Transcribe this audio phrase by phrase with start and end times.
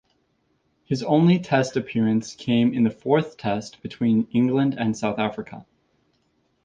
[0.83, 5.67] His only Test appearance came in the fourth Test between England and South Africa.